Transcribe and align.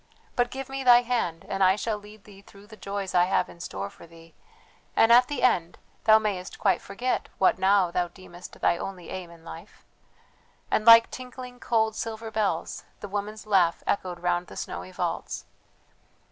but 0.35 0.49
give 0.49 0.67
me 0.67 0.83
thy 0.83 1.03
hand 1.03 1.45
and 1.47 1.63
I 1.63 1.75
shall 1.75 1.95
lead 1.99 2.23
thee 2.23 2.41
through 2.41 2.65
the 2.65 2.75
joys 2.75 3.13
I 3.13 3.25
have 3.25 3.47
in 3.49 3.59
store 3.59 3.87
for 3.91 4.07
thee, 4.07 4.33
and 4.95 5.11
at 5.11 5.27
the 5.27 5.43
end 5.43 5.77
thou 6.05 6.17
mayest 6.17 6.57
quite 6.57 6.81
forget 6.81 7.29
what 7.37 7.59
now 7.59 7.91
thou 7.91 8.07
deemest 8.07 8.59
thy 8.61 8.77
only 8.79 9.11
aim 9.11 9.29
in 9.29 9.43
life;" 9.45 9.85
and 10.71 10.85
like 10.85 11.11
tinkling, 11.11 11.59
cold, 11.59 11.95
silver 11.95 12.31
bells 12.31 12.83
the 12.99 13.07
woman's 13.07 13.45
laugh 13.45 13.83
echoed 13.85 14.21
round 14.21 14.47
the 14.47 14.57
snowy 14.57 14.91
vaults. 14.91 15.45